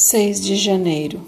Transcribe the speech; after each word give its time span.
6 0.00 0.40
de 0.42 0.54
janeiro. 0.54 1.20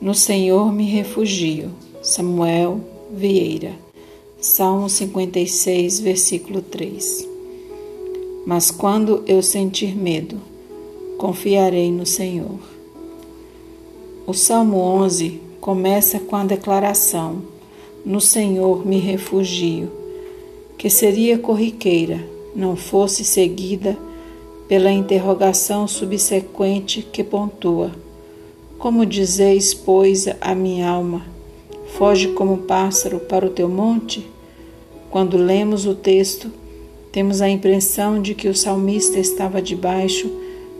No 0.00 0.14
Senhor 0.14 0.72
me 0.72 0.84
refugio. 0.84 1.72
Samuel 2.00 2.80
Vieira. 3.12 3.72
Salmo 4.40 4.88
56, 4.88 5.98
versículo 5.98 6.62
3. 6.62 7.26
Mas 8.46 8.70
quando 8.70 9.24
eu 9.26 9.42
sentir 9.42 9.96
medo, 9.96 10.40
confiarei 11.18 11.90
no 11.90 12.06
Senhor. 12.06 12.60
O 14.28 14.32
Salmo 14.32 14.76
11 14.76 15.40
começa 15.60 16.20
com 16.20 16.36
a 16.36 16.44
declaração: 16.44 17.42
No 18.06 18.20
Senhor 18.20 18.86
me 18.86 19.00
refugio, 19.00 19.90
que 20.78 20.88
seria 20.88 21.36
corriqueira, 21.36 22.24
não 22.54 22.76
fosse 22.76 23.24
seguida 23.24 23.98
pela 24.70 24.92
interrogação 24.92 25.88
subsequente 25.88 27.02
que 27.02 27.24
pontua: 27.24 27.90
Como 28.78 29.04
dizeis, 29.04 29.74
pois, 29.74 30.28
a 30.40 30.54
minha 30.54 30.88
alma, 30.88 31.26
foge 31.98 32.28
como 32.28 32.58
pássaro 32.58 33.18
para 33.18 33.44
o 33.44 33.50
teu 33.50 33.68
monte? 33.68 34.24
Quando 35.10 35.36
lemos 35.36 35.86
o 35.86 35.94
texto, 35.96 36.52
temos 37.10 37.42
a 37.42 37.48
impressão 37.48 38.22
de 38.22 38.32
que 38.32 38.46
o 38.46 38.54
salmista 38.54 39.18
estava 39.18 39.60
debaixo 39.60 40.30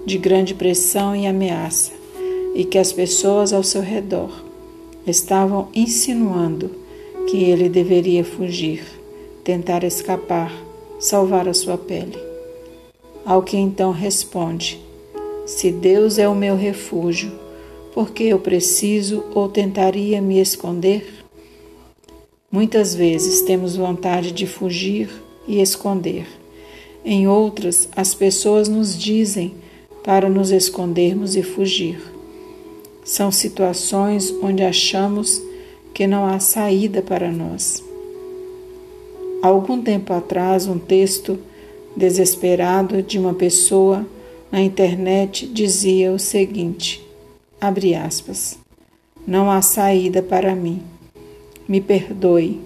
de 0.06 0.16
grande 0.18 0.54
pressão 0.54 1.16
e 1.16 1.26
ameaça, 1.26 1.90
e 2.54 2.64
que 2.64 2.78
as 2.78 2.92
pessoas 2.92 3.52
ao 3.52 3.64
seu 3.64 3.82
redor 3.82 4.30
estavam 5.04 5.66
insinuando 5.74 6.70
que 7.28 7.42
ele 7.42 7.68
deveria 7.68 8.24
fugir, 8.24 8.84
tentar 9.42 9.82
escapar, 9.82 10.52
salvar 11.00 11.48
a 11.48 11.54
sua 11.54 11.76
pele. 11.76 12.29
Ao 13.24 13.42
que 13.42 13.56
então 13.56 13.92
responde: 13.92 14.80
Se 15.46 15.70
Deus 15.70 16.18
é 16.18 16.28
o 16.28 16.34
meu 16.34 16.56
refúgio, 16.56 17.32
por 17.92 18.10
que 18.10 18.24
eu 18.24 18.38
preciso 18.38 19.24
ou 19.34 19.48
tentaria 19.48 20.20
me 20.20 20.40
esconder? 20.40 21.24
Muitas 22.50 22.94
vezes 22.94 23.42
temos 23.42 23.76
vontade 23.76 24.32
de 24.32 24.46
fugir 24.46 25.08
e 25.46 25.60
esconder. 25.60 26.26
Em 27.04 27.26
outras, 27.28 27.88
as 27.94 28.14
pessoas 28.14 28.68
nos 28.68 28.96
dizem 28.96 29.54
para 30.02 30.28
nos 30.28 30.50
escondermos 30.50 31.36
e 31.36 31.42
fugir. 31.42 32.00
São 33.04 33.30
situações 33.30 34.34
onde 34.42 34.62
achamos 34.62 35.40
que 35.94 36.06
não 36.06 36.26
há 36.26 36.38
saída 36.38 37.02
para 37.02 37.30
nós. 37.30 37.82
Algum 39.42 39.80
tempo 39.80 40.12
atrás, 40.12 40.66
um 40.66 40.78
texto 40.78 41.38
desesperado 41.96 43.02
de 43.02 43.18
uma 43.18 43.34
pessoa 43.34 44.06
na 44.50 44.60
internet 44.60 45.46
dizia 45.46 46.12
o 46.12 46.18
seguinte: 46.18 47.04
abre 47.60 47.94
aspas. 47.94 48.58
Não 49.26 49.50
há 49.50 49.62
saída 49.62 50.22
para 50.22 50.54
mim. 50.54 50.82
Me 51.68 51.80
perdoe. 51.80 52.60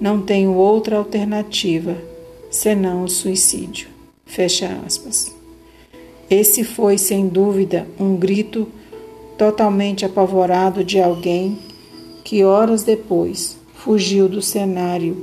Não 0.00 0.22
tenho 0.22 0.54
outra 0.54 0.96
alternativa 0.96 1.96
senão 2.50 3.04
o 3.04 3.08
suicídio. 3.08 3.88
Fecha 4.24 4.80
aspas. 4.86 5.34
Esse 6.30 6.62
foi, 6.62 6.96
sem 6.98 7.26
dúvida, 7.26 7.86
um 7.98 8.16
grito 8.16 8.68
totalmente 9.36 10.04
apavorado 10.04 10.84
de 10.84 11.00
alguém 11.00 11.58
que 12.24 12.44
horas 12.44 12.82
depois 12.82 13.56
fugiu 13.74 14.28
do 14.28 14.42
cenário 14.42 15.16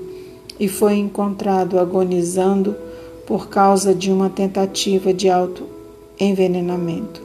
e 0.59 0.67
foi 0.67 0.95
encontrado 0.95 1.77
agonizando 1.77 2.75
por 3.25 3.49
causa 3.49 3.93
de 3.93 4.11
uma 4.11 4.29
tentativa 4.29 5.13
de 5.13 5.29
autoenvenenamento. 5.29 7.21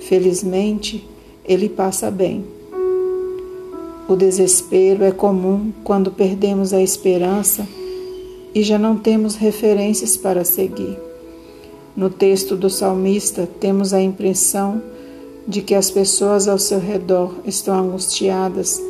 Felizmente, 0.00 1.06
ele 1.44 1.68
passa 1.68 2.10
bem. 2.10 2.44
O 4.08 4.16
desespero 4.16 5.04
é 5.04 5.10
comum 5.10 5.70
quando 5.84 6.10
perdemos 6.10 6.72
a 6.72 6.80
esperança 6.80 7.66
e 8.54 8.62
já 8.62 8.78
não 8.78 8.96
temos 8.96 9.34
referências 9.36 10.16
para 10.16 10.44
seguir. 10.44 10.98
No 11.94 12.08
texto 12.08 12.56
do 12.56 12.70
salmista, 12.70 13.46
temos 13.60 13.92
a 13.92 14.00
impressão 14.00 14.80
de 15.46 15.60
que 15.62 15.74
as 15.74 15.90
pessoas 15.90 16.46
ao 16.46 16.58
seu 16.58 16.78
redor 16.78 17.34
estão 17.44 17.78
angustiadas 17.78 18.80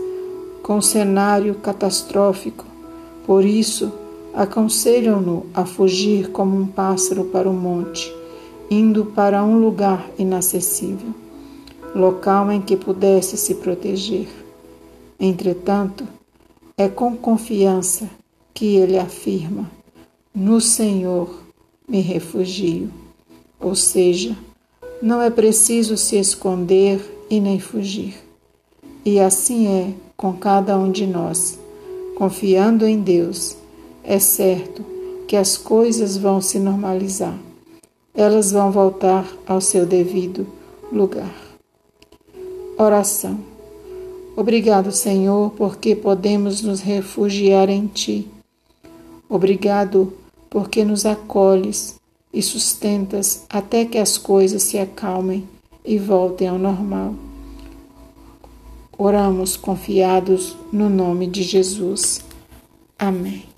com 0.63 0.77
um 0.77 0.83
cenário 0.83 1.55
catastrófico. 1.55 2.65
Por 3.27 3.45
isso, 3.45 3.93
aconselham-no 4.39 5.47
a 5.53 5.67
fugir 5.67 6.31
como 6.31 6.57
um 6.57 6.65
pássaro 6.65 7.25
para 7.25 7.51
o 7.51 7.53
monte, 7.53 8.15
indo 8.71 9.07
para 9.07 9.43
um 9.43 9.59
lugar 9.59 10.09
inacessível, 10.17 11.13
local 11.93 12.53
em 12.53 12.61
que 12.63 12.77
pudesse 12.77 13.37
se 13.37 13.57
proteger. 13.57 14.29
Entretanto, 15.19 16.07
é 16.77 16.89
com 16.89 17.17
confiança 17.17 18.09
que 18.55 18.77
ele 18.77 18.97
afirma: 18.97 19.69
No 20.33 20.61
Senhor 20.61 21.43
me 21.89 22.01
refugio. 22.01 22.93
Ou 23.59 23.75
seja, 23.75 24.37
não 25.03 25.21
é 25.21 25.31
preciso 25.31 25.97
se 25.97 26.17
esconder 26.17 27.01
e 27.29 27.41
nem 27.41 27.59
fugir. 27.59 28.15
E 29.05 29.19
assim 29.19 29.67
é 29.67 29.95
com 30.17 30.33
cada 30.33 30.79
um 30.79 30.93
de 30.93 31.09
nós, 31.09 31.59
confiando 32.15 32.87
em 32.87 33.01
Deus 33.01 33.57
é 34.09 34.19
certo 34.19 34.83
que 35.27 35.37
as 35.37 35.59
coisas 35.59 36.17
vão 36.17 36.41
se 36.41 36.59
normalizar. 36.59 37.39
Elas 38.15 38.51
vão 38.51 38.73
voltar 38.73 39.31
ao 39.47 39.61
seu 39.61 39.85
devido 39.85 40.47
lugar. 40.91 41.35
Oração. 42.79 43.39
Obrigado, 44.35 44.91
Senhor, 44.93 45.51
porque 45.51 45.95
podemos 45.95 46.63
nos 46.63 46.81
refugiar 46.81 47.69
em 47.69 47.87
Ti. 47.87 48.27
Obrigado 49.29 50.11
porque 50.49 50.87
nos 50.87 51.05
acolhes 51.05 51.97
e 52.33 52.41
sustentas 52.41 53.45
até 53.51 53.85
que 53.85 53.99
as 53.99 54.17
coisas 54.17 54.63
se 54.63 54.79
acalmem 54.79 55.47
e 55.85 55.99
voltem 55.99 56.49
ao 56.49 56.59
normal. 56.59 57.15
Oramos 58.97 59.55
confiados 59.55 60.57
no 60.73 60.89
nome 60.89 61.27
de 61.27 61.43
Jesus. 61.43 62.25
Amém. 62.99 63.58